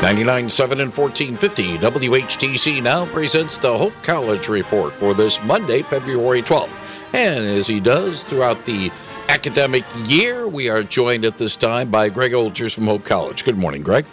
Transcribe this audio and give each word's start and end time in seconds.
99.7 0.00 0.80
and 0.80 0.96
1450 0.96 1.76
WHTC 1.76 2.82
now 2.82 3.04
presents 3.12 3.58
the 3.58 3.76
Hope 3.76 3.92
College 4.02 4.48
Report 4.48 4.94
for 4.94 5.12
this 5.12 5.42
Monday, 5.42 5.82
February 5.82 6.40
12th. 6.40 6.74
And 7.12 7.44
as 7.44 7.66
he 7.66 7.80
does 7.80 8.24
throughout 8.24 8.64
the 8.64 8.90
academic 9.28 9.84
year, 10.06 10.48
we 10.48 10.70
are 10.70 10.82
joined 10.82 11.26
at 11.26 11.36
this 11.36 11.54
time 11.54 11.90
by 11.90 12.08
Greg 12.08 12.32
Olgers 12.32 12.72
from 12.72 12.86
Hope 12.86 13.04
College. 13.04 13.44
Good 13.44 13.58
morning, 13.58 13.82
Greg. 13.82 14.06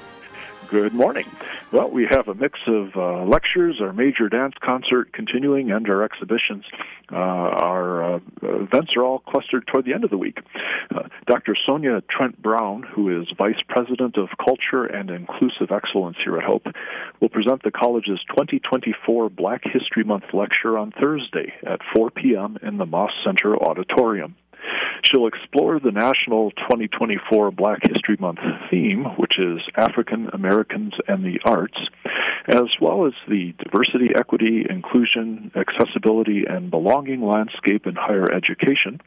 Good 0.69 0.93
morning. 0.93 1.25
Well, 1.70 1.89
we 1.89 2.07
have 2.09 2.29
a 2.29 2.34
mix 2.34 2.59
of 2.65 2.95
uh, 2.95 3.25
lectures, 3.25 3.81
our 3.81 3.91
major 3.91 4.29
dance 4.29 4.54
concert 4.63 5.11
continuing, 5.11 5.70
and 5.70 5.88
our 5.89 6.01
exhibitions. 6.01 6.63
Uh, 7.11 7.15
our 7.18 8.15
uh, 8.15 8.20
events 8.41 8.91
are 8.95 9.04
all 9.04 9.20
clustered 9.20 9.68
toward 9.68 9.83
the 9.83 9.93
end 9.93 10.05
of 10.05 10.09
the 10.09 10.18
week. 10.18 10.38
Uh, 10.95 11.09
Dr. 11.25 11.57
Sonja 11.68 12.01
Trent 12.07 12.41
Brown, 12.41 12.83
who 12.83 13.21
is 13.21 13.27
Vice 13.38 13.61
President 13.68 14.15
of 14.18 14.29
Culture 14.38 14.86
and 14.86 15.09
Inclusive 15.09 15.69
Excellence 15.69 16.15
here 16.24 16.38
at 16.38 16.46
Hope, 16.46 16.68
will 17.19 17.29
present 17.29 17.64
the 17.64 17.71
college's 17.71 18.21
2024 18.29 19.29
Black 19.29 19.63
History 19.65 20.05
Month 20.05 20.33
lecture 20.33 20.77
on 20.77 20.91
Thursday 20.91 21.52
at 21.65 21.82
4 21.93 22.11
p.m. 22.11 22.57
in 22.63 22.77
the 22.77 22.86
Moss 22.86 23.11
Center 23.25 23.57
Auditorium. 23.57 24.38
She'll 25.03 25.27
explore 25.27 25.79
the 25.79 25.91
national 25.91 26.51
2024 26.51 27.51
Black 27.51 27.79
History 27.83 28.17
Month 28.19 28.39
theme, 28.69 29.05
which 29.17 29.39
is 29.39 29.59
African 29.75 30.29
Americans 30.33 30.93
and 31.07 31.23
the 31.23 31.39
Arts, 31.45 31.77
as 32.47 32.69
well 32.81 33.05
as 33.05 33.13
the 33.27 33.53
diversity, 33.63 34.09
equity, 34.16 34.66
inclusion, 34.69 35.52
accessibility, 35.55 36.45
and 36.47 36.71
belonging 36.71 37.21
landscape 37.21 37.88
in 37.88 37.95
higher 37.95 38.31
education 38.31 38.99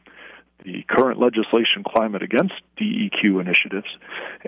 the 0.65 0.85
current 0.89 1.19
legislation 1.19 1.83
climate 1.87 2.23
against 2.23 2.55
DEQ 2.79 3.41
initiatives 3.41 3.89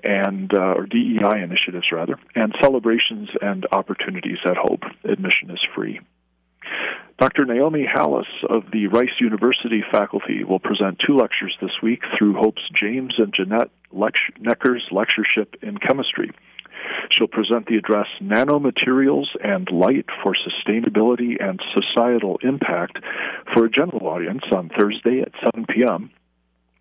and 0.04 0.52
uh, 0.54 0.74
or 0.74 0.86
DEI 0.86 1.42
initiatives 1.42 1.86
rather, 1.92 2.18
and 2.34 2.54
celebrations 2.60 3.28
and 3.40 3.66
opportunities 3.72 4.38
at 4.44 4.56
Hope. 4.56 4.82
Admission 5.04 5.50
is 5.50 5.60
free. 5.74 6.00
Dr. 7.23 7.45
Naomi 7.45 7.87
Halas 7.87 8.27
of 8.51 8.65
the 8.73 8.89
Rice 8.89 9.20
University 9.20 9.84
faculty 9.92 10.42
will 10.42 10.59
present 10.59 11.01
two 11.06 11.17
lectures 11.17 11.56
this 11.62 11.70
week 11.81 12.03
through 12.19 12.34
Hope's 12.34 12.69
James 12.75 13.15
and 13.17 13.33
Jeanette 13.33 13.70
Neckers 14.41 14.84
lectureship 14.91 15.55
in 15.62 15.78
chemistry. 15.78 16.33
She'll 17.12 17.28
present 17.28 17.67
the 17.67 17.77
address 17.77 18.09
Nanomaterials 18.20 19.27
and 19.41 19.70
Light 19.70 20.06
for 20.20 20.34
Sustainability 20.34 21.41
and 21.41 21.61
Societal 21.73 22.41
Impact 22.43 22.98
for 23.55 23.67
a 23.67 23.70
general 23.70 24.09
audience 24.09 24.43
on 24.53 24.69
Thursday 24.77 25.20
at 25.20 25.31
7 25.45 25.67
p.m. 25.73 26.11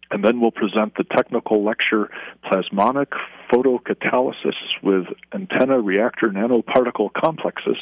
And 0.09 0.25
then 0.25 0.42
we'll 0.42 0.50
present 0.50 0.95
the 0.97 1.03
technical 1.03 1.64
lecture 1.64 2.09
Plasmonic 2.44 3.14
Photocatalysis 3.53 4.58
with 4.81 5.06
Antenna 5.36 5.80
Reactor 5.80 6.30
Nanoparticle 6.30 7.12
Complexes 7.14 7.78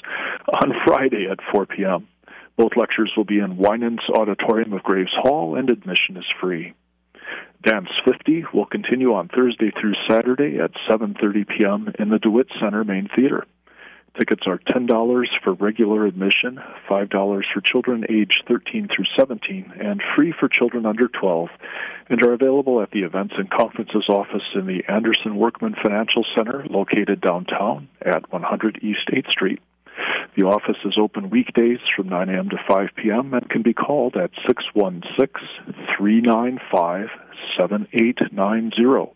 on 0.61 0.73
Friday 0.85 1.25
at 1.31 1.39
4 1.53 1.65
p.m. 1.65 2.05
Both 2.59 2.75
lectures 2.75 3.13
will 3.15 3.23
be 3.23 3.39
in 3.39 3.55
Winans 3.55 4.01
Auditorium 4.13 4.73
of 4.73 4.83
Graves 4.83 5.13
Hall, 5.15 5.55
and 5.55 5.69
admission 5.69 6.17
is 6.17 6.25
free. 6.41 6.73
Dance 7.63 7.87
50 8.05 8.47
will 8.53 8.65
continue 8.65 9.13
on 9.13 9.29
Thursday 9.29 9.71
through 9.71 9.93
Saturday 10.09 10.59
at 10.59 10.71
7:30 10.89 11.47
p.m. 11.47 11.93
in 11.97 12.09
the 12.09 12.19
DeWitt 12.19 12.47
Center 12.59 12.83
main 12.83 13.07
theater. 13.15 13.45
Tickets 14.17 14.43
are 14.45 14.57
$10 14.57 15.25
for 15.41 15.53
regular 15.53 16.05
admission, 16.05 16.59
$5 16.89 17.43
for 17.53 17.61
children 17.61 18.03
aged 18.09 18.43
13 18.49 18.89
through 18.93 19.05
17, 19.17 19.71
and 19.79 20.03
free 20.17 20.33
for 20.37 20.49
children 20.49 20.85
under 20.85 21.07
12, 21.07 21.47
and 22.09 22.21
are 22.23 22.33
available 22.33 22.81
at 22.81 22.91
the 22.91 23.03
Events 23.03 23.35
and 23.37 23.49
Conferences 23.49 24.03
office 24.09 24.43
in 24.53 24.65
the 24.65 24.83
Anderson 24.89 25.37
Werkman 25.37 25.81
Financial 25.81 26.25
Center 26.35 26.65
located 26.69 27.21
downtown 27.21 27.87
at 28.01 28.29
100 28.33 28.79
East 28.81 29.07
8th 29.13 29.31
Street. 29.31 29.61
The 30.39 30.45
office 30.45 30.77
is 30.85 30.97
open 30.97 31.29
weekdays 31.29 31.79
from 31.93 32.07
9 32.07 32.29
a.m. 32.29 32.47
to 32.51 32.57
5 32.65 32.89
p.m. 32.95 33.33
and 33.33 33.49
can 33.49 33.61
be 33.61 33.73
called 33.73 34.15
at 34.15 34.31
616 34.47 35.27
395 35.97 37.09
7890. 37.59 39.11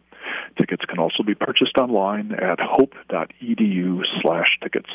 Tickets 0.57 0.83
can 0.83 0.99
also 0.99 1.23
be 1.23 1.33
purchased 1.33 1.77
online 1.77 2.33
at 2.33 2.59
hope.edu 2.59 4.01
slash 4.21 4.49
tickets. 4.61 4.89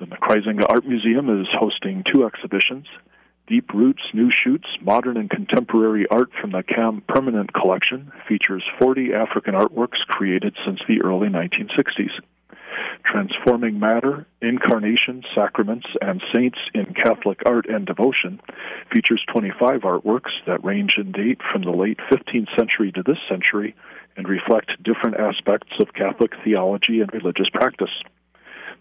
The 0.00 0.04
Kruizenga 0.04 0.66
Art 0.68 0.84
Museum 0.84 1.40
is 1.40 1.48
hosting 1.58 2.04
two 2.12 2.26
exhibitions. 2.26 2.84
Deep 3.46 3.72
Roots 3.72 4.02
New 4.12 4.30
Shoots 4.30 4.68
Modern 4.82 5.16
and 5.16 5.30
Contemporary 5.30 6.06
Art 6.10 6.28
from 6.42 6.50
the 6.52 6.62
KAM 6.62 7.04
Permanent 7.08 7.54
Collection 7.54 8.12
features 8.28 8.64
40 8.78 9.14
African 9.14 9.54
artworks 9.54 10.04
created 10.08 10.54
since 10.66 10.80
the 10.86 11.02
early 11.02 11.28
1960s. 11.28 12.20
Transforming 13.12 13.78
Matter, 13.78 14.24
Incarnation, 14.40 15.22
Sacraments, 15.36 15.86
and 16.00 16.22
Saints 16.34 16.56
in 16.72 16.94
Catholic 16.94 17.40
Art 17.44 17.66
and 17.68 17.84
Devotion 17.84 18.40
features 18.90 19.22
25 19.30 19.82
artworks 19.82 20.30
that 20.46 20.64
range 20.64 20.94
in 20.96 21.12
date 21.12 21.38
from 21.52 21.60
the 21.60 21.72
late 21.72 21.98
15th 22.10 22.48
century 22.56 22.90
to 22.92 23.02
this 23.02 23.18
century 23.28 23.76
and 24.16 24.26
reflect 24.26 24.82
different 24.82 25.18
aspects 25.20 25.74
of 25.78 25.92
Catholic 25.92 26.32
theology 26.42 27.00
and 27.02 27.12
religious 27.12 27.50
practice. 27.52 27.92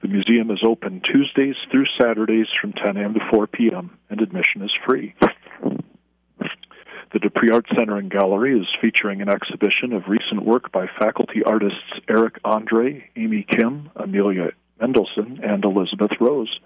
The 0.02 0.08
museum 0.08 0.50
is 0.50 0.64
open 0.66 1.02
Tuesdays 1.02 1.56
through 1.70 1.86
Saturdays 2.02 2.48
from 2.62 2.72
10 2.72 2.96
a.m. 2.96 3.14
to 3.16 3.20
4 3.34 3.48
p.m., 3.48 3.98
and 4.10 4.22
admission 4.22 4.62
is 4.62 4.72
free. 4.88 5.14
The 7.14 7.20
De 7.20 7.30
Pree 7.30 7.50
Art 7.52 7.66
Center 7.78 7.98
and 7.98 8.10
Gallery 8.10 8.58
is 8.58 8.68
featuring 8.80 9.22
an 9.22 9.28
exhibition 9.28 9.92
of 9.92 10.04
work 10.44 10.72
by 10.72 10.88
faculty 11.00 11.44
artists 11.44 11.80
Eric 12.10 12.40
Andre, 12.44 13.10
Amy 13.16 13.46
Kim, 13.50 13.90
Amelia 13.96 14.52
Mendelson, 14.82 15.40
and 15.44 15.64
Elizabeth 15.64 16.12
Rose. 16.20 16.60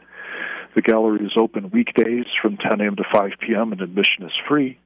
The 0.75 0.81
gallery 0.81 1.25
is 1.25 1.33
open 1.37 1.69
weekdays 1.71 2.25
from 2.41 2.57
10 2.57 2.81
a.m. 2.81 2.95
to 2.97 3.03
5 3.13 3.31
p.m. 3.39 3.71
and 3.71 3.81
admission 3.81 4.23
is 4.23 4.31
free. 4.47 4.77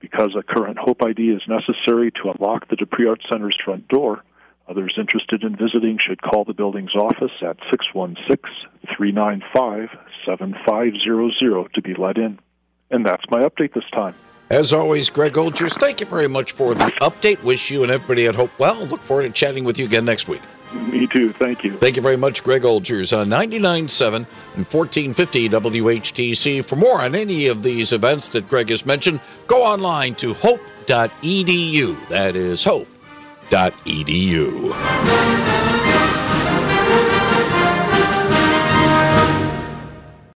Because 0.00 0.34
a 0.36 0.42
current 0.42 0.78
Hope 0.78 1.02
ID 1.02 1.30
is 1.30 1.42
necessary 1.48 2.10
to 2.12 2.30
unlock 2.30 2.68
the 2.68 2.76
De 2.76 2.86
Pree 2.86 3.06
Art 3.06 3.22
Center's 3.30 3.56
front 3.64 3.86
door, 3.88 4.22
others 4.68 4.94
interested 4.98 5.44
in 5.44 5.56
visiting 5.56 5.98
should 5.98 6.20
call 6.22 6.44
the 6.44 6.54
building's 6.54 6.94
office 6.94 7.32
at 7.40 7.56
616 7.70 8.38
395 8.96 9.88
7500 10.26 11.74
to 11.74 11.82
be 11.82 11.94
let 11.94 12.18
in. 12.18 12.38
And 12.90 13.06
that's 13.06 13.24
my 13.30 13.42
update 13.42 13.74
this 13.74 13.88
time. 13.92 14.14
As 14.52 14.72
always, 14.74 15.08
Greg 15.08 15.38
Olgers, 15.38 15.72
thank 15.78 16.00
you 16.00 16.06
very 16.06 16.28
much 16.28 16.52
for 16.52 16.74
the 16.74 16.84
update. 17.00 17.42
Wish 17.42 17.70
you 17.70 17.84
and 17.84 17.90
everybody 17.90 18.26
at 18.26 18.34
Hope 18.34 18.50
well. 18.58 18.84
Look 18.84 19.00
forward 19.00 19.22
to 19.22 19.30
chatting 19.30 19.64
with 19.64 19.78
you 19.78 19.86
again 19.86 20.04
next 20.04 20.28
week. 20.28 20.42
Me 20.74 21.06
too. 21.06 21.32
Thank 21.32 21.64
you. 21.64 21.78
Thank 21.78 21.96
you 21.96 22.02
very 22.02 22.18
much, 22.18 22.42
Greg 22.42 22.66
Olgers 22.66 23.14
on 23.14 23.28
99.7 23.28 24.14
and 24.14 24.26
1450 24.66 25.48
WHTC. 25.48 26.62
For 26.66 26.76
more 26.76 27.00
on 27.00 27.14
any 27.14 27.46
of 27.46 27.62
these 27.62 27.92
events 27.92 28.28
that 28.28 28.46
Greg 28.50 28.68
has 28.68 28.84
mentioned, 28.84 29.20
go 29.46 29.62
online 29.62 30.14
to 30.16 30.34
hope.edu. 30.34 32.08
That 32.10 32.36
is 32.36 32.62
hope.edu. 32.62 32.92